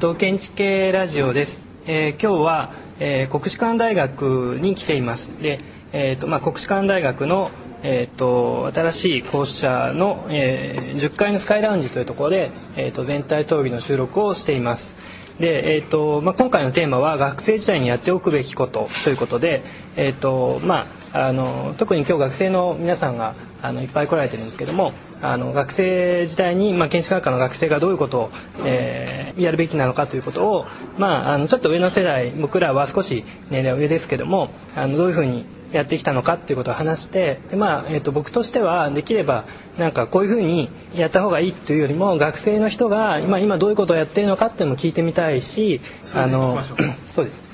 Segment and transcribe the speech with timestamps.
[0.00, 1.66] と建築系ラジオです。
[1.86, 5.38] えー、今日は、えー、国士舘大学に来ています。
[5.42, 5.58] で、
[5.92, 7.50] えっ、ー、とまあ国士舘大学の
[7.82, 14.96] えーと、新しい校舎の、えー、10階のスカイラウンジというところで、えーと、全体討議の収録をしています。
[15.38, 19.62] で、えーとまあ、今回のテーマは学生時代にやっておくべきことということで、
[19.96, 24.92] えーとまあ、あの特に今日学生の皆さんがあのいっぱい来られてるんですけども
[25.22, 28.30] あの学生時代に、まあ、建築学科の学生がどういうことを、
[28.64, 30.66] えー、やるべきなのかということを、
[30.98, 39.44] まあ、あのちょっと上の世代僕らは少し年齢は上ですけどもあのどういうふうにやってきたのかっていうことを話してで、まあえー、と僕としてはできれば
[39.78, 45.80] なんかこういうふうにやった方がいいというよりも学生の人が今今どういうことをやってるのかっていうのも聞いてみたいし
[46.14, 46.62] あの
[47.08, 47.50] そうです。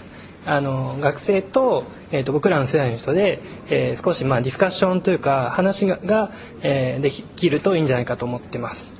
[0.46, 6.30] あの学生と,、えー、と僕らの世代の人で、えー、少しまあディスカッションというか話がが、
[6.62, 8.95] えー、できるといいんじゃないかと思ってます。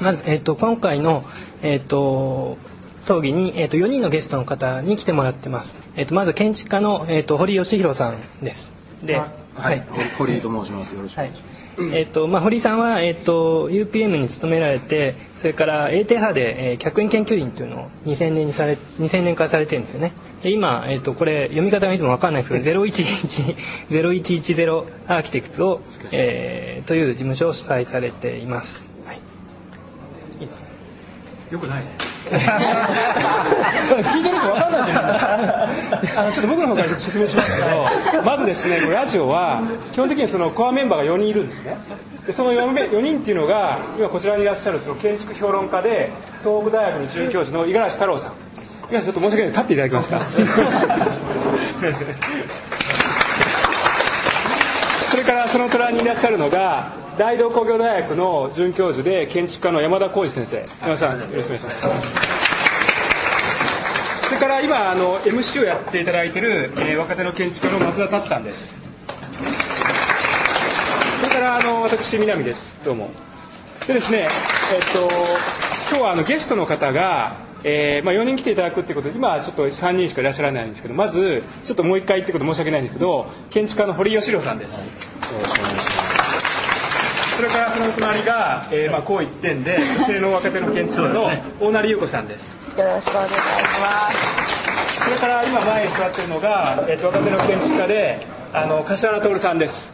[0.00, 1.24] まず、えー、と今回の、
[1.62, 2.58] えー、と
[3.04, 5.78] 討議に、えー、と4人のゲストの方に来てもらってます。
[5.96, 8.72] えー、とまず建築家の、えー、と堀義弘さんです。
[9.02, 9.84] で、はい、はい、
[10.16, 10.94] 堀井と申します。
[10.94, 11.80] よろしくお願いします。
[11.82, 20.12] はい、えっ、ー、とまあ堀井さんはえっ、ー、と UPM に勤められて、それから AT 派で、えー、客員研究員というのを2000年にされ2000年からされてるんですよね。
[20.42, 23.56] で今えっ、ー、とこれ読み方がいつもわかんないですけど、011
[23.90, 25.80] 0110アーキテクツを、
[26.12, 28.90] えー、という事務所を主催されています。
[29.06, 29.20] はい。
[30.40, 30.68] いいですか？
[31.50, 32.11] よくないね。
[32.30, 36.14] 聞いてる人分かんないじゃないです。
[36.14, 41.76] かあのちょっと僕の方から説明しますけどまずですねラジオは基本的にそのコアメンバーが4人いるんですね。
[42.26, 46.10] でその 4, 4人っていうのが今こちらにいらっしゃるその建築評論家で
[46.44, 48.32] 東北大学の准教授の五十嵐太郎さん。
[48.32, 48.36] 五
[48.90, 49.48] 十嵐ちょっと申し訳ない。
[49.48, 50.22] 立っていただけますか？
[55.10, 60.56] それからその隣にいらっしゃるのが大同工業大学の准教授で建築家の山田浩二先生。
[60.80, 61.82] 山田さんよろしくお願いします。
[64.24, 68.82] それから今あの MC をやっていただいている、えー、若手の建築家の松田達さんです。
[71.20, 72.76] それからあの私南です。
[72.84, 73.08] どうも。
[73.86, 74.28] でですねえっ
[74.92, 75.08] と
[75.90, 85.32] 今日はあのゲストの方がえーまあ、4人来ていただくってことで今はちょっと3人しかいらっしゃらないんですけどまずちょっともう一回ってこと申し訳ないんですけど建築家の堀義郎さんです。
[85.32, 86.01] よろしくお願いします。
[87.42, 92.60] それからその隣が、えー、まあこう一点で女性の若手の建築家の大成優子さんです。
[92.78, 95.04] よろしくお願いします。
[95.04, 98.20] それから今前に座ってるのが、えー、と若手の建築家で
[98.52, 99.92] あの柏原徹さんです。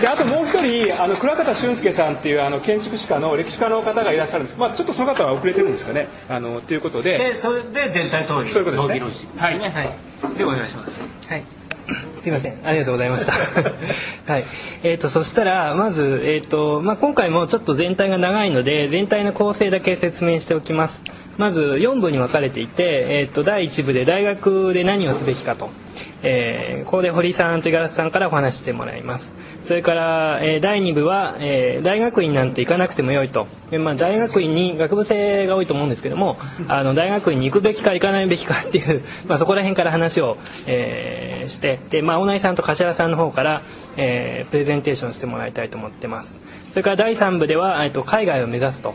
[0.00, 6.06] であともう一人あの倉方俊介さんっていうあの建築士家の歴史家の方がいらっしゃるんです、まあ、ちょっとその方は遅れてるんですかね。
[6.28, 7.18] あのということで。
[7.18, 9.40] でそれで全体通りそういうことですね。
[9.40, 11.02] はい、はい、でお願いします。
[11.28, 11.53] はい
[12.24, 12.54] すいません。
[12.64, 13.32] ありがとうございました。
[14.32, 14.44] はい。
[14.82, 21.02] えーと、そしたらまず、えーとまあ、今回もちょっと全体が長いので全体の構成だけ説明しておきます。
[21.36, 25.68] まず4部に分かれていて、えーと第1部で大学で何をすべきかと。
[26.22, 29.34] えー、ここで堀さんと五十嵐さんからお話してもらいます。
[29.64, 33.46] それから、えー、第2部は、えー、大学院なんて行かなくてもよいと。
[33.70, 36.36] で、まあ、大学院に学部生が多いと思うんですけども
[36.68, 40.36] あの大学院に行くべきか行かないべきかっていう、 まあ、そこら辺から話を、
[40.66, 43.62] えー、してで、まあ、大内さんと柏さんの方から、
[43.96, 46.40] えー、プレゼンテーションしてもらいたいと思ってます。
[46.70, 48.94] それから第3部では、えー、と海外を目指すと。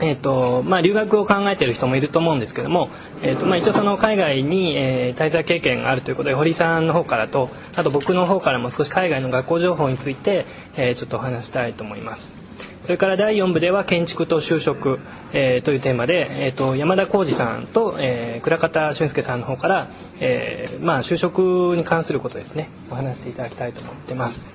[0.00, 2.88] えーとまあ、留学を考えてる人もいると思うんですけども、
[3.22, 10.46] えーとまあ、一応その海外に、えー、滞在経験があるということで堀さんの方からとあと僕の方からも少し海外の学校情報について、
[10.76, 12.40] えー、ちょっとお話したいと思います。
[12.82, 14.98] それから第4部では建築と就職、
[15.32, 19.88] えー、というテーマで、えーと、山田浩二さんと、えー、倉方俊介さんの方から、
[20.18, 24.54] えーまあ、就職に関することですねお話していただきたいと思ってます。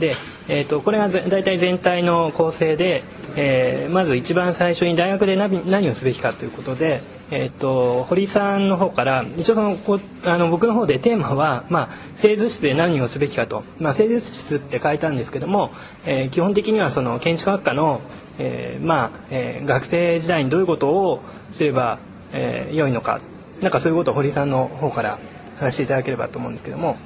[0.00, 0.14] で、
[0.48, 3.02] えーと、これが大体全体の構成で、
[3.40, 15.70] えー、まず一番最初に大学で何をすべきかということで、えーと、堀さんの方から一応そのこあの僕の方でテーマは、まあ、製図室で何をすべきかと、まあ、製図室って書いたんですけども、
[16.04, 18.00] えー、基本的にはその建築学科の、
[18.40, 22.00] えー、まあえー、学生時代にどういうことをすれば、
[22.32, 23.20] えー、良いのか
[23.62, 25.18] なんかそういうことを堀さんの方から
[25.60, 26.96] 話していただければと思うんですけども。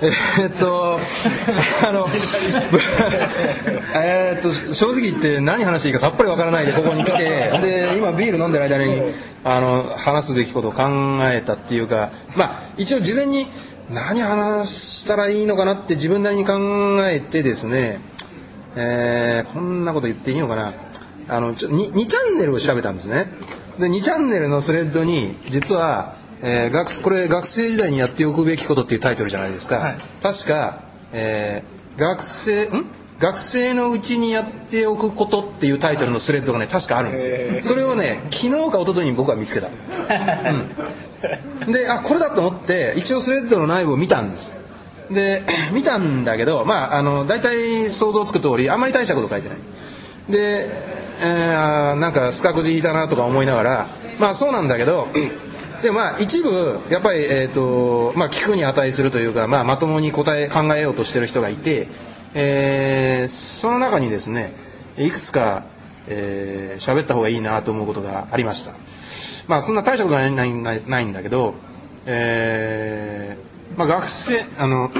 [0.00, 0.98] え、っと
[1.86, 2.06] あの
[3.96, 7.18] えっと正直言って何話していいかさっぱりわからないでここに来て
[7.60, 9.02] で今ビール飲んでる間に
[9.44, 10.82] あの話すべきことを考
[11.22, 13.46] えたっていうかまあ一応事前に
[13.90, 14.70] 何話
[15.02, 16.54] したらいいのかなって自分なりに考
[17.08, 17.98] えてですね、
[18.76, 20.72] えー、こんなこと言っていいのかな。
[21.30, 23.26] あのちょ 2, 2チャンネルを調べたんですね。
[23.78, 30.80] で2チャンネルのスレッドに実はえー、学これ学生時代にやっておくべきことっていうタイトルじゃないですか、はい、確か、
[31.12, 32.86] えー、学生ん？
[33.18, 37.36] 学生のうちにやっておくことっていうタイトルのスレッドがね確かあるんですよ。
[37.64, 39.66] それをね昨日か一昨日に僕は見つけた、
[41.66, 44.54] うん、であこれだと思って一応スレッドの内部を見たんです。
[45.10, 45.42] で
[45.72, 49.58] 見たんだけどまああの大体想像つく通りあんまり大したこと書いてない。
[50.30, 50.70] で、
[51.20, 53.86] えー、なんかスカくじ引いたなとか思いながら
[54.20, 55.08] まあそうなんだけど
[55.82, 61.88] でまあ一部やっぱり、えーとまあ、聞くに値するというか、まあ、まともに答え考えようとしてる人がいて、
[62.34, 64.54] えー、その中にですね
[64.96, 65.64] いくつか
[66.06, 68.72] 喋、えー、った方がいいなと思うことがありました。
[69.46, 71.54] まあそんな大したことはないんだけど、
[72.06, 74.90] えーまあ、学生あの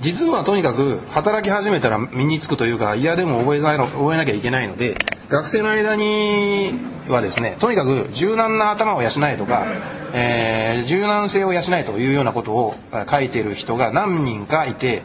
[0.00, 4.96] 実務はとにかく働き始めたら身につくというか嫌でも覚えな覚えなきゃいけないので
[5.32, 6.72] 学生の間に
[7.08, 9.64] はですねとにかく柔軟な頭を養えとか、
[10.12, 12.74] えー、柔軟性を養えというようなことを
[13.10, 15.02] 書いてる人が何人かいて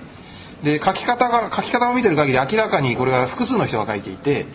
[0.64, 4.46] で書き方が書き方を見てる限り明らかにこれは複数の人が書いていて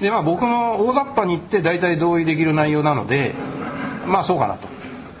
[0.00, 3.34] で、まあ、僕も大雑把に言って大体同意できる内容なので
[4.06, 4.66] まあそうかなと。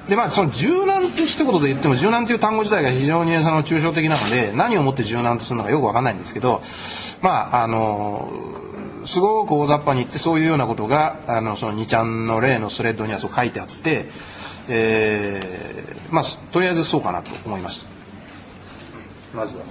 [0.08, 6.62] でまあその柔軟って一言で言っても柔軟という単語自体が非常にその抽象的なので何をもって柔軟とするのかよく分かんないんですけど
[7.20, 8.32] まああの
[9.08, 14.04] すごく大雑把に言ってそういうようなことがあのその2ちゃんの例のスレッドにはそう書いてあって、
[14.68, 17.90] えー、まあとりあえずそうかなと思いました。
[19.34, 19.62] まずは。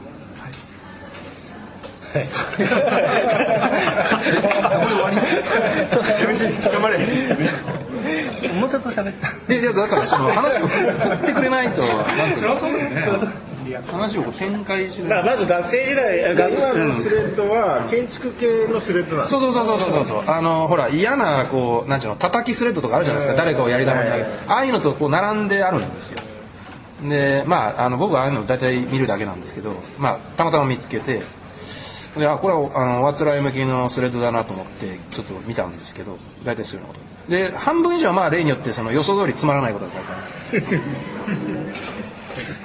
[2.14, 2.68] はい、これ
[4.96, 5.18] 終わり。
[8.60, 9.54] もうちょっと喋った。
[9.54, 12.56] いやだからその話を振ってくれないとなんていうの
[13.76, 20.24] 話を展開しまず学生時代学部のスレッドは建築系のスレッドなんそうそうそうそうそうそう。
[20.28, 23.38] あのほら嫌なこうなんちゅうの叩きスレッドとかあるじゃないですか。
[23.38, 24.10] 誰かをやり玉に
[24.48, 26.20] ああいうのとこう並んであるんですよ。
[27.08, 31.22] でまああの僕はああいうの大体見るだけなんですけどまあたまたま見つけて
[32.18, 37.08] であこれはあのわつらい向きのスレッドだなと思ってちょっと見たんですけど大体そういうようなこと。
[37.28, 41.57] で半分以上はまあ例によってその予想通りつまらないことが書いてあるんです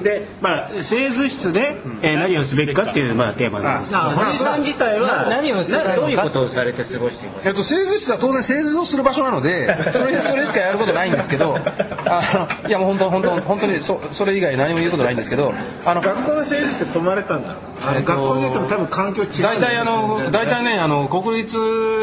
[0.00, 3.92] で、まあ、製図室で、えー、何をすべきかっていう、まあ、テーマなんです。
[3.92, 11.58] けど堀さん自体は何をするどういうことをされて過ごしていますか、えっと、製図室は当然製図をする場所なので それそれしかやることないんですけど
[12.06, 15.52] あのいやもう本当本当本当にそそれ以外何も言うことないんですけど
[15.84, 19.42] あの学校の製図室で泊まれたんだあの、えっと、学校によっても多分環境違う。
[19.42, 21.56] 大体あの大体ねあの国立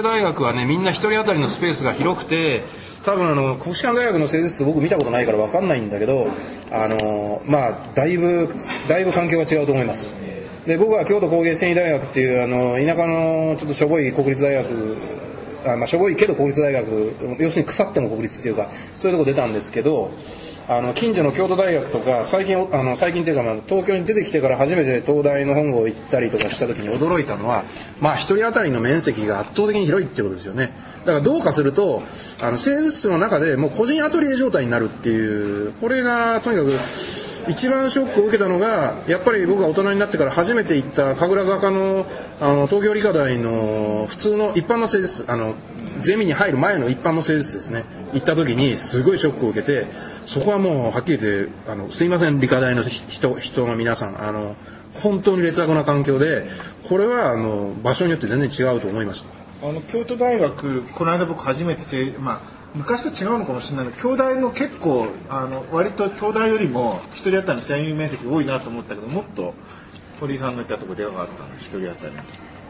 [0.04, 2.64] 大学はねみんな一人当たりのスペースが広くて
[3.06, 6.28] 多分あの国士舘大学の製図室僕見たことないから分かんないんだけど
[6.72, 8.50] あのまあだいぶ
[8.88, 10.16] だいぶ環境が違うと思います。
[10.66, 14.98] で僕は京都工芸繊維大学っていうあの田舎のちょっとしょぼい国立大学
[15.66, 20.12] あまあしょぼいけど国立大学要するに腐っても国立っていうかそういうとこ出たんですけど
[20.68, 27.64] あの近所の京都大学とか最近あの最近っていうか、まあ、東京に出てきてから初めて東大の本郷行ったりとかした時に驚いたのは
[28.00, 30.72] まあ一人当たりの面積が圧倒的に広いっていうことですよね。
[31.12, 32.04] からどうかすると
[32.42, 36.72] あの製図室の中でもう個人アトリエ状態になるっていうこれがとにかく
[37.50, 42.06] 一番ショックを受けたのがやっぱり僕が大人になってから初めて行った神楽坂の
[42.40, 45.56] あの東京理科大の普通の一般の製図あの
[46.00, 47.84] ゼミに入る前の一般の製図ですね。
[48.14, 49.88] 行った時にすごいショックを受けて
[50.26, 54.22] そこはもうはっきり言ってあのすいません理科大の人人の皆さん。
[54.22, 54.56] あの
[55.02, 56.46] 本当に劣悪な環境で
[56.88, 59.39] これはあの場所によって全然違うと思いました。
[59.62, 62.40] あの京都大学この間僕初めてせ、まあ、
[62.76, 63.88] 昔と違うのかもしれない。
[63.88, 69.54] けど京大の結構あの割と東大よりも一人当たりの占有面積多いなと思ったけどもっと
[70.20, 71.50] 堀井さんの言ったところでかかったの。
[71.58, 72.16] 一人当たり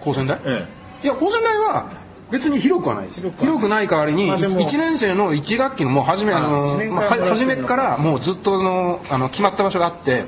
[0.01, 0.67] 高専大、え
[1.03, 1.91] え、いや高専大は
[2.31, 3.22] 別に広くはないです。
[3.22, 3.88] 広くない。
[3.88, 10.24] 代わりに、まあ、1年生の1学期のもう初めあのまあ、初めからもうずっとのあの決まった場所があって。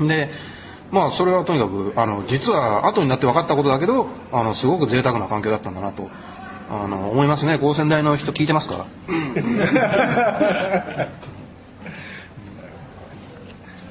[0.00, 0.30] で
[0.92, 6.10] まあそれはとにかくあの実は後になって分かったことだけどあのすごく贅沢な環境だったんだなと
[6.70, 7.58] あの思いますね。
[7.58, 8.86] 高専大の人聞いてますか？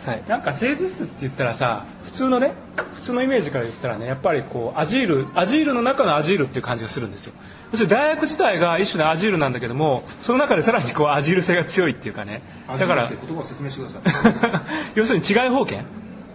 [0.05, 2.53] はい、なんか製図室って言ったらさ普通のね
[2.93, 7.33] 普通のイメージから言ったらねやっぱりこうアジールアジールの中のアジールっていう感じがするんですよ。
[7.71, 12.41] 要するに大学自体が一種のアジールなんだけどもその中でさらにこうアジール性が強いっていうかね。
[12.79, 13.09] だから
[14.95, 15.81] 要するに違い保険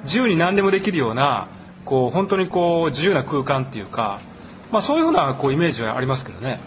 [0.07, 1.49] 自由に何でもできるような
[1.85, 4.21] こう本当にこう自由な空間っていうか、
[4.71, 6.61] まあ、そういうふうなこうイメージはありますけどね。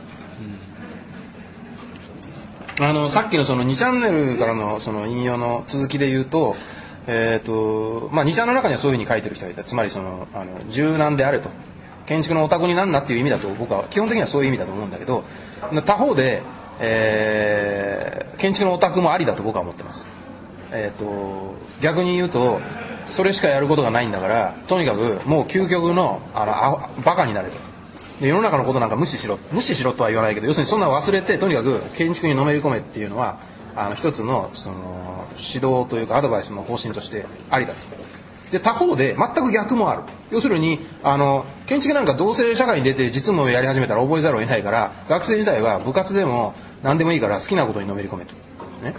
[2.78, 6.58] うん、あのさっきのその2チャンネルからのその引用の続きで言うと,、
[7.08, 11.50] えーとまあ、2チャンの中にはそういうふうに書いてる人がいたつまりそのあの柔軟であれと
[12.08, 15.24] 建築のオタクになんなっていう意味だと僕は基本的にはそういう意味だと思うんだけど
[15.86, 16.42] 他方で、
[16.82, 20.08] えー、建築のオタクもありだと僕は思ってます。
[20.72, 22.60] えーと逆に言うと
[23.10, 27.58] それしかやることがないんだからとにかくもう究極のあのあバカになれと。
[28.22, 29.40] で世の中のことなんか無視しろ。
[29.52, 33.40] 無視しろとは言わないけど要するにそんな忘れてとにかく建築にのめり込めっていうのは
[33.76, 37.80] あの一つのその指導というかアドバイスの方針としてありだと。
[38.52, 40.04] で他方で全く逆もある。
[40.32, 48.34] 要するにあの建築なんか同性社会に出て実務をやり始めたら覚えざるを得ないから学生時代は部活でも何でもいいから好きなことにのめり込めと、
[48.84, 48.94] ね、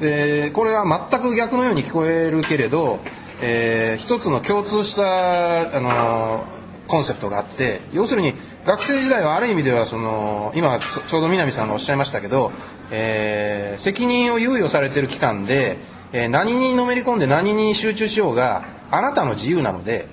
[0.00, 3.00] でこれは全く逆のように聞こえるけれど、
[3.40, 6.44] えー一つの共通したあの
[6.86, 8.32] コンセプトがあって要するに
[8.64, 12.52] 学生時代はある意味ではその今ちょうど南さんがおっしゃいましたけど、
[12.90, 15.78] えー責任を猶予されてる期間で、
[16.12, 20.08] えー何にのめり込んで何に集中しようがあなたの自由なので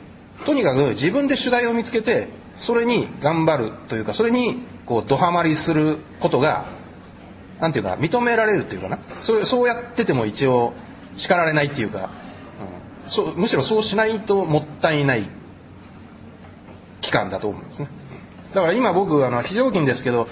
[0.46, 6.66] とにかく自分で主題を見つけてそれに頑張るというかそれにこうドハマりすることが
[7.60, 9.00] なんていうか認められるっていうかな。
[9.22, 10.74] それそうやってても一応
[11.16, 12.10] 叱られないっていうか、
[13.08, 15.24] そうむしろそうしないともったいない
[17.02, 17.88] 期間だと思うんですね。
[18.54, 20.28] だから今僕あの非常勤ですけど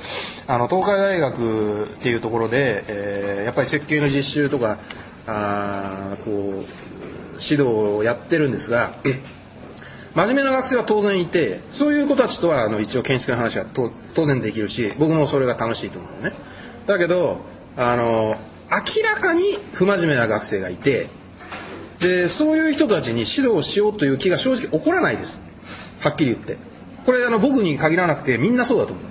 [0.48, 4.80] あの東海大学っていうところで、えーやっぱり設計の実習とか
[5.28, 6.34] あこう
[7.34, 8.94] 指導をやってるんですが
[10.16, 13.92] 真面目な学生は当然いてそういう子たちとはあの一応建築の話は当
[14.26, 16.36] 然できるし僕もそれが楽しいと思うのね。
[16.88, 17.42] だけど
[17.76, 18.38] あの
[18.72, 21.08] 明らかに不真面目な学生がいて
[22.04, 25.42] でそういう人たちに指導しようという気が正直起こらないです。
[26.02, 26.58] はっきり言って。
[27.06, 29.06] これあの僕に限らなくてみんなそうだと思う。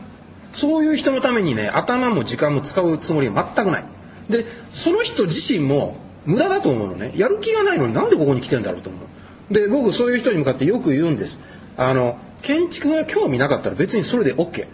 [0.53, 3.85] そういう人のためにね頭も時間も使うつもりは全くない。
[4.29, 5.97] でその人自身も
[6.27, 7.13] 無駄だと思うのね。
[7.17, 8.99] やる気がないのになんでここに来てんだろうと思
[9.51, 9.55] う。
[9.55, 11.41] で僕そういう人に向かってよく言うんです。
[11.79, 14.67] あの建築が興味なかったら別にそれで OK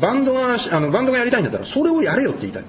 [0.00, 2.64] バンドがあのバンドがやりたいんだったらそれをやれよって言いたい。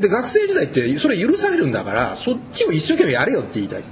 [0.00, 3.82] で学生時代ってそれ許されるんだからそっちを一生懸命やれよって言いたい。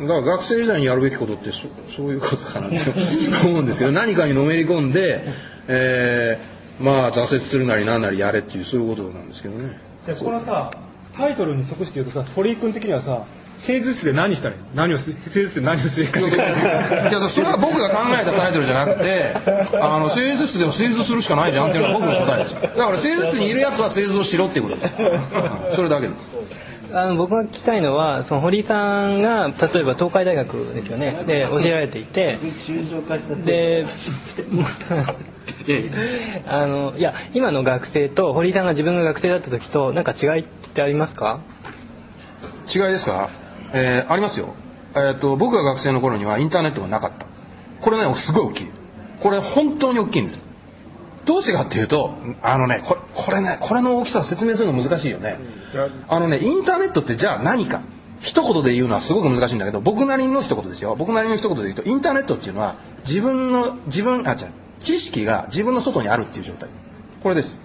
[0.00, 2.76] だから学生時代にやるべきことってそそういうことかなって
[3.46, 5.22] 思うんですけど何かにのめり込んで、
[5.68, 6.52] えー
[6.82, 9.78] まあ挫折するなりなんなりやれっていうそういうことなんですけどね。
[10.04, 10.70] じゃあそこのさ
[11.16, 13.22] タイトルに即して言うとさ堀井君的にはさ
[13.58, 14.60] 製図室で何したらいい？
[14.60, 16.20] の何をす製図室で何をするか。
[16.20, 16.24] い
[17.12, 19.34] やそれは僕が考えたタイトルじゃなくて
[19.80, 22.60] あの製図室でも製図するしかないじゃんっていうのが僕の答えですよ。
[22.62, 25.74] だから製図室にいるやつは製図をしろっていうことです、うん。
[25.76, 26.32] それだけです。
[26.94, 31.22] あの僕が聞きたいのはその堀井さんが例えば東海大学ですよね。
[31.26, 32.38] で教えられていて。
[33.46, 33.86] で
[36.46, 40.44] あのいや今の学生と堀井さんが自分が学生だった時となんか違いっ
[40.74, 41.40] てありますか？
[42.72, 43.28] 違いですか、
[43.72, 44.54] えーありますよ、
[44.94, 47.26] えー、と僕が学生の頃にはインターネットがなかった。
[47.80, 48.68] これねすごい大きい。
[49.20, 50.44] これ本当に大きいんです。
[51.24, 55.36] どうしてかっていうとあのねこれこれねこれの大きさ説明するの難しいよね。
[56.08, 57.82] あのねインターネットってじゃあ何か。
[58.20, 60.94] 一言で言うのはすごく難しいんだけど僕なりの一言ですよ。
[60.94, 64.46] 僕なりの一言で言うとインターネットっていうのは自分の自分あ違う
[64.78, 66.68] 知識が自分の外にあるっていう状態。
[67.20, 67.58] これです。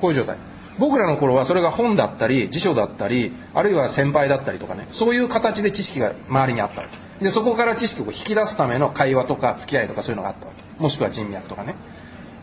[0.00, 0.36] こういう状態
[0.78, 7.24] 僕らの頃はそれが本だったり辞書だったりあるいは先輩だったりとかねそういう形で知識が周りにあったわけ。
[7.24, 10.82] でそこから知識を引き出すための会話とか付き合いとかそういうのがあったわけ。
[10.82, 11.74] もしくは人脈とかね。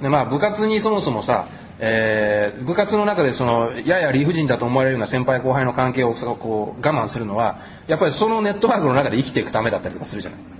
[0.01, 1.45] でまあ部活にそもそもさ、
[1.79, 10.54] えー部活の中でそのやや理不尽だと思われるような先輩後輩の関係をこう我慢するのはやっぱりそのネットワークの中で生きていくためだったりとかするじゃない。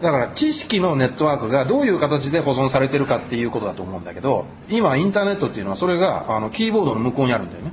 [0.00, 7.72] だから知識のネットワークがどういう形で保存されてるかっていうことだと思うんだけど今インターネットっていうのはそれがあのキーボードの向こうにあるんだよね。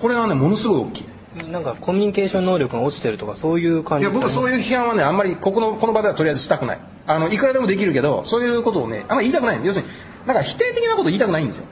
[0.00, 1.04] これがねものすごい大きい。
[1.50, 4.04] なんかコミュニケーション能力が落ちてるとかそういう感じ。
[4.04, 6.78] いや僕はそういう批判はねあんまりここのこの場ではとりあえずしたくない。
[7.06, 9.92] あのいくらでもできるけどそういうことをねあんまり言いたくない要するに
[10.26, 11.66] なんか否定的なこと言いたくないんですよ。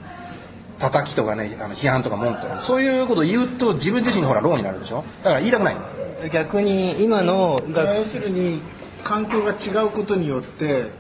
[0.79, 5.05] 叩きとかねあの批判とか文句とかそういうことを言うと自分自身がほらローになるでしょ。
[5.25, 8.61] だから言いたくないんです逆に今の学要するに
[9.03, 10.91] 環境が違うことによって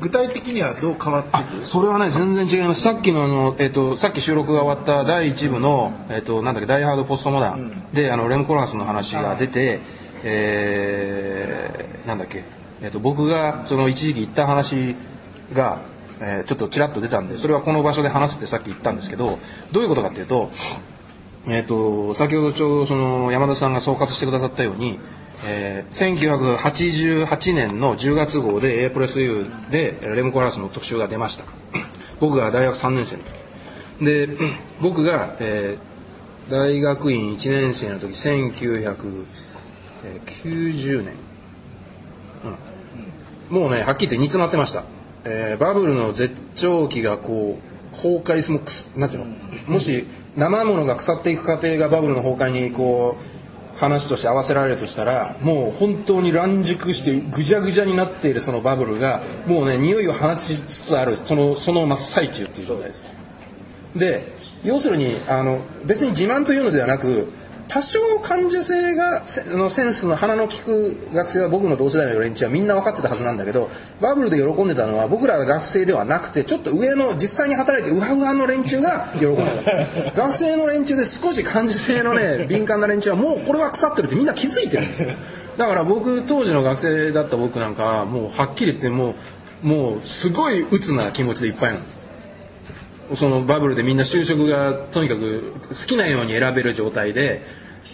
[0.00, 1.30] 具体的にはどう変わって
[1.64, 2.82] それはね全然違います。
[2.82, 9.80] さっきのあの、えっとさっき収録が終わった第1部の、えっとなんだっけ「ダイ・ハード・ポスト・モダン」であのレム・コラハスの話が出て、
[10.22, 12.44] えーなんだっけ、
[12.82, 14.96] えっと僕がその一時期言った話
[15.52, 15.78] が、
[16.20, 19.38] えーちょっとちらっと出たんでそれはこの場所で話すってさっき言ったんですけど
[19.72, 20.50] どういうことかっていうと,、
[21.46, 24.98] えっと先ほどちょうどその山田さんが総括してくださったように、
[25.46, 26.56] えー
[27.26, 31.44] 1988年の10月号で A プレス U でレム・コラハスの特集が出ました。
[32.20, 34.04] 僕が大学3年生の時。
[34.04, 34.28] で
[34.80, 35.90] 僕が、えー
[36.50, 41.14] 大学院1年生の時1990年、
[43.50, 44.82] うん、もうねはっきり言って煮詰まってました、
[45.24, 47.60] えーバブルの絶頂期がこ
[47.92, 49.26] う崩壊すもくすなんていう
[49.68, 49.74] の？
[49.74, 50.04] もし
[50.36, 53.20] 生ものが腐っていく過程がバブルの崩壊にこう
[53.80, 63.06] 話として合わせられるとしたらもう本当に乱熟してぐじゃぐじゃになっているそのバブルがもうね匂いを放ちつつあるそのその真っ最中っていう状態です。
[63.96, 67.32] で要するにあの別に自慢というのではなく
[67.70, 80.10] 多少感受性がせのセンスの鼻の利く学生は僕の同世代の連中はみんな分かってたはずなんだけどバブルで喜んでたのは僕らが学生ではなくてちょっと上の実際に働いてウハウハの連中が喜んでた。
[80.20, 85.10] 学生の連中で少し感受性のね 敏感な連中はもうこれは腐ってるってみんな気づいてるんですよ。
[85.56, 89.14] だから僕当時の学生だった僕なんかはもうはっきり言っても
[89.62, 93.16] うもうすごい鬱な気持ちでいっぱいなの。
[93.16, 97.42] そのバブルでみんな就職がとにかく好きなように選べる状態で、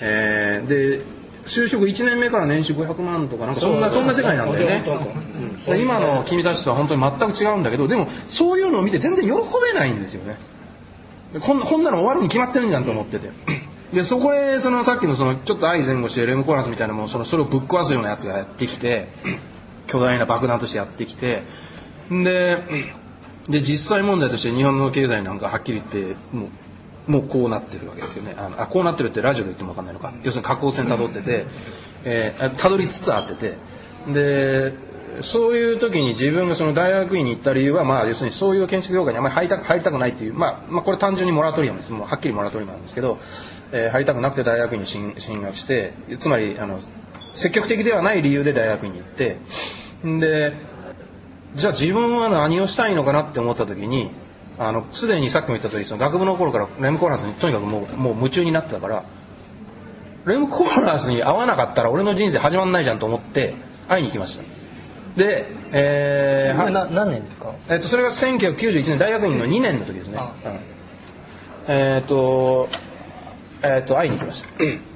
[0.01, 4.85] えーで就職1年目から年収500万とかなんかそんなそんな世界なんだよね、
[5.69, 5.81] うん。
[5.81, 9.31] 今の君たちとは本当に全く違うんだけどでもそういうのを見て全然喜
[9.73, 10.37] べないんですよね。
[11.41, 13.31] こんこんなの終わるに決まってるんじゃんと思ってて。
[13.93, 19.07] でそこへそのさっきのそのちょっと愛前後してレムコーラスみたいなものそのそれをぶっ壊すようなやつがやってきて
[19.87, 21.45] 巨大な爆弾としてやってきて
[22.11, 22.59] で
[23.49, 26.49] で実際問題として日本の経済なんかはっきり言ってもう
[27.07, 28.35] もうこうなってるわけですよね。
[28.37, 30.13] あのあこうなってるってラジオで言っても分かんないのか。
[30.23, 31.47] 要するに下降線たどってて
[32.05, 33.57] えーたどりつつあってて。
[34.13, 34.73] で
[35.21, 41.93] そういう時に自分がその大学院に行った理由はまあ要するにそういう建築業界にあまり入りたく入りたくないっていう、まあ、まあこれ単純にモラトリアムです。
[41.93, 43.19] もうはっきりモラトリアムなんですけど、
[43.73, 46.81] えー入りたくなくて大学院に進進学してつまりあの
[47.35, 49.39] 積極的ではない理由で大学院に行って。
[50.05, 50.53] で
[51.55, 54.11] じゃあ自分は何をしたいのかなって思った時に
[54.59, 59.05] あのすでにさっきも言った通りその学部の頃からレムコーラスにとにかくもうもう夢中になってたから
[60.27, 63.55] レムコーラスに会わなかったら俺の人生始まんないじゃんと思って
[63.89, 64.45] 会いに行きました。
[65.17, 67.55] で、えーな何年ですか？
[67.71, 70.19] えっとそれが1991年大学院の2年の時ですね、
[71.69, 71.73] うん。
[71.75, 72.69] えっ、と
[73.63, 74.49] えっ、と会いに行きました。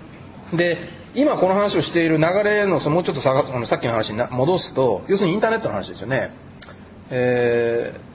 [0.57, 0.79] で
[1.15, 6.33] 今この話をしている流れのそのもうちょっとささっきの話にな戻すと要するにインターネットの話ですよね。
[7.11, 8.10] えー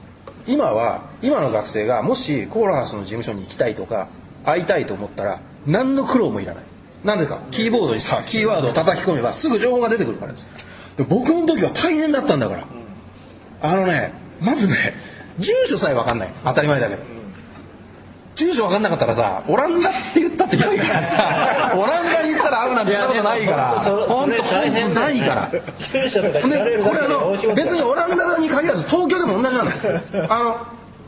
[0.46, 4.08] 今は今の学生がもしコーラハウスの事務所に行きたいとか
[4.44, 6.64] 会いたいと思ったら何の苦労もいらない。
[7.04, 7.40] なぜか。
[7.50, 10.46] キーボードにさキーワードを叩き込めばすぐ情報が出てくるからです。
[10.96, 12.64] で僕の時は大変だったんだから。
[13.62, 14.94] あのねまずね
[15.38, 16.30] 住所さえ分かんない。
[16.44, 17.15] 当たり前だけど。
[18.36, 25.50] 住所分かんなかったらさオランダって言ったって広いからさ オランダに行ったら会うなんてそんなことないから本当大変ないから。
[25.78, 29.88] 住所とかでこれあの別にオランダに限らず東京でも同じなんです。
[30.28, 30.58] あの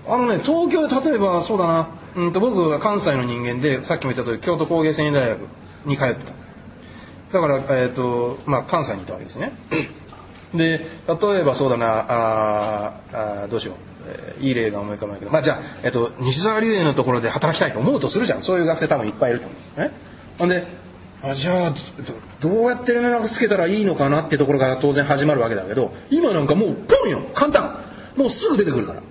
[0.09, 1.87] あのね東京で例えばそうだな、
[2.17, 5.39] うん、と僕が関西の人間でさっきも言った通り京都工芸繊維大学
[5.85, 6.33] に通ってた。
[7.33, 9.53] だから、えーとまあ、関西にいたわけですね
[10.55, 13.77] で例えばそうだなああどうしよう、
[14.09, 18.43] えーいい例が思い浮かばないけど、まあ、じゃあ、えっと西沢龍英のところで働きたいと思うとするじゃん。
[18.43, 19.81] そういう学生多分いっぱいいると思う。
[19.81, 19.91] ね
[20.39, 20.65] ほんで
[21.23, 21.75] あじゃあ
[22.41, 27.21] どうやって連絡つけたらいいのかなってところから当然始まるわけだけど今なんかもうポンよ。
[27.35, 27.79] 簡単。
[28.17, 29.03] もうすぐ出てくるから。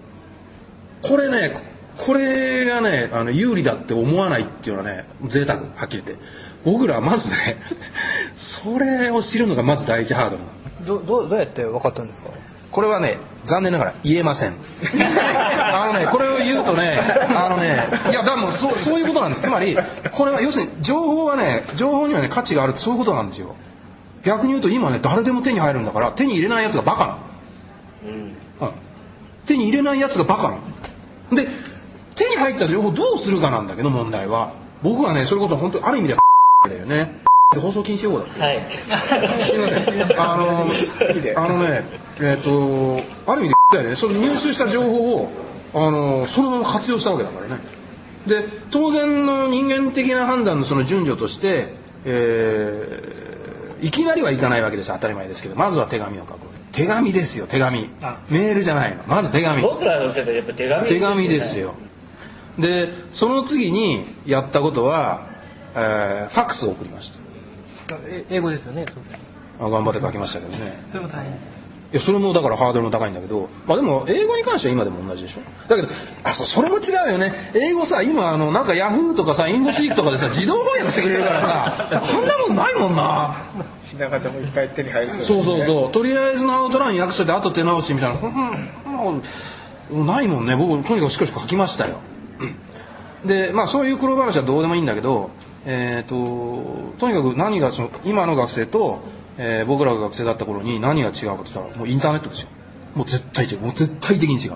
[1.02, 1.54] これね
[1.98, 6.26] これがねあの有利だって思わないっていうのはね贅沢はっきり言って。
[6.64, 7.58] 僕らはまずね
[8.36, 10.57] それを知るのがまず第一ハードルなの。
[10.88, 12.32] どどうどうやって分かったんですか？
[12.72, 14.54] これはね残念ながら言えません。
[15.00, 17.00] あのねこれを言うとね
[17.36, 19.42] あのねいやでもそうそういうことなんです。
[19.42, 19.78] つまり
[20.12, 23.56] これは要するに情報はね情報にはね価値があるってそういうことなんですよ。
[24.24, 27.18] 逆に言うと今ね誰でも手に入るんだから手に入れないやつがバカなの、
[28.08, 28.72] うん。
[29.46, 30.58] 手に入れないやつがバカなの。
[31.36, 31.48] で
[32.16, 34.52] 手に入った情報をどうするかなんだけど問題は。
[34.84, 36.22] 僕はねそれこそ本当にある意味では
[36.68, 37.12] だよね。
[37.24, 40.22] で放送禁止用語だはいすいません。
[40.22, 40.68] あの、
[41.36, 41.84] あのね、
[42.20, 45.32] えっ、と、ある意味でだよね、その入手した情報を、
[45.74, 47.62] あの、そのまま活用したわけだからね。
[48.28, 51.74] で、当然の人間的な判断のその順序として、
[52.06, 53.18] えー
[53.80, 56.48] いきなりはいかないわけです当たり前ですけど、まずは手紙を書く。
[56.72, 57.88] 手紙ですよ、手紙。
[58.28, 59.04] メールじゃないの。
[59.06, 59.62] まず手紙。
[59.62, 61.76] 僕らの世代やっぱ手紙手紙ですよ。
[62.58, 65.28] で、その次にやったことは、
[65.76, 67.20] えーファックスを送りました。
[68.08, 68.86] え英語ですよね。
[69.60, 70.80] あ頑張って書きましたけどね。
[70.92, 71.36] それも大変い
[71.94, 75.70] やそれもだからハードルも高いんだけどまあでも英語に関しては今でも同じでしょ。
[75.70, 75.88] だけど
[76.26, 77.34] あそうそれも違うよね。
[77.56, 83.34] 英語さ今あのなんかヤフーとかさインフォシークとかでさ自動翻訳してくれるからさそんなもんないもんな。
[83.86, 85.92] ひな形もいっぱい手に入るそうそうそう。
[85.94, 88.20] とりあえずのアウトライン訳してあと手直しみたいな。
[88.20, 90.06] そん。
[90.06, 90.58] ないもんね。
[90.58, 92.00] 僕とにかくしかしか書きましたよ。
[93.26, 95.32] でまあそういう黒話はどうでもいいんだけど
[95.70, 99.02] えっ、ととにかく何がその今の学生と、
[99.38, 102.50] えー僕らが学生だった頃に何が違うかって言ったらもうインターネットですよ。
[102.96, 103.60] もう絶対違う。
[103.60, 104.54] もう絶対的に違う。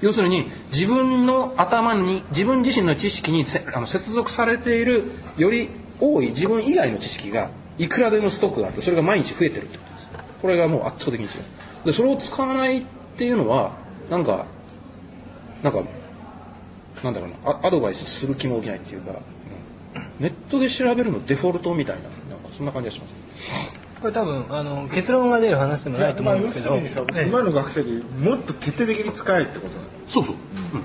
[0.00, 5.04] 要するに自分の頭に自分自身の知識にせあの接続されている
[5.36, 5.68] より
[6.00, 10.08] 多い自分以外の知識がいくらでもストックがあってそれが毎日増えてるってことです。
[10.40, 11.84] これがもう圧倒的に違う。
[11.84, 12.84] でそれを使わないっ
[13.16, 13.72] ていうのは
[14.10, 14.46] なんか
[15.62, 15.82] なんか
[17.04, 19.20] なんだろうなアアドバイスする気も起きないっていうか、
[20.22, 23.14] ネットで調べるのデフォルトみたいななんかそんな感じがします。
[24.00, 26.70] これ多分あの結論が出る話でもないと思うんですけど。
[26.70, 29.74] まあ今の学生にもっと徹底的に使えってこと。
[30.08, 30.38] そうそう、う
[30.78, 30.82] ん。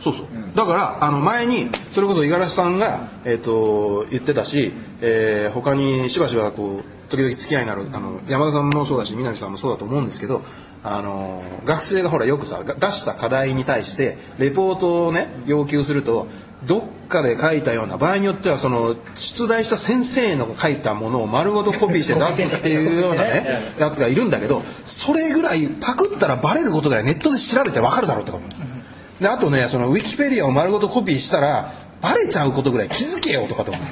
[0.00, 10.42] そうそう、だからあの前にそれこそ五十嵐さんが、えー、と言ってたし、えー他にしばしばこう時々付き合いになるあの山田さんもそうだし南さんもそうだと思うんですけど
[10.82, 16.28] あの学生がほらよくさが出した課題に対してレポートをね要求すると
[16.64, 29.22] どっかで書いたような場合によってはその出題した先生の書いたものを丸ごとコピーして出すっていうようなね やつがいるんだけどそれぐらいパクったらバレることぐらいネットで調べてわかるだろうって思う。
[29.22, 33.84] であとねそのウィキペディアを丸ごとコピーしたらバレちゃうことぐらい気づけよとかと思う。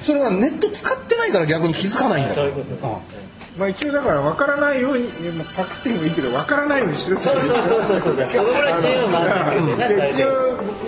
[0.00, 2.34] それはネット使ってないから逆に気づかないんだよ。
[2.34, 3.17] そういうことうん
[3.58, 10.28] まあ一応だから分からないようにまあパクってもいいけど分からないようにしろってそうそうそうそうそうそのぐらい知恵を回っ一応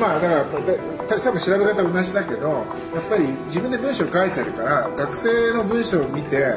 [0.01, 0.79] まあだからで
[1.09, 2.65] 多分調べ方同じだけどやっ
[3.11, 6.55] ぱり自分で文章書いてあるから学生の文章を見て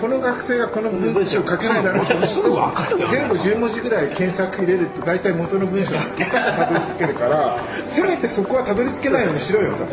[0.00, 3.18] この学生がこの文章書けないだろうとすぐ分かるよね。
[3.18, 9.84] 前後10文字ぐらい検索入れると大体元の文章にたどり着けるからせめてそこはたどり着けないようにしろよと。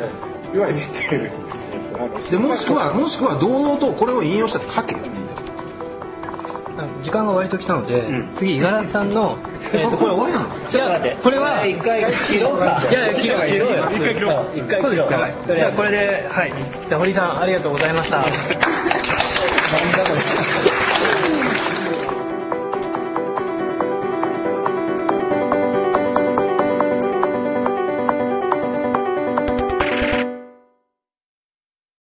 [0.54, 1.16] 言わ言って。
[1.16, 1.32] いる。
[2.30, 5.00] でもしくはもしくは堂々とこれを引用したって書けよ
[7.06, 9.38] 時間が割と来たので、次五十嵐さんの、
[9.74, 10.48] えー、とこれ終わりなの？
[10.68, 11.16] ちょっと待って。
[11.22, 12.82] これは一回切ろうか。
[12.90, 13.84] いやいや切ろう切ろうよ。
[13.92, 14.34] 一回切ろう。
[14.58, 15.10] 一回切ろう。
[15.46, 16.54] じゃあこれではい。
[16.90, 18.26] じゃあ堀井さんありがとうございました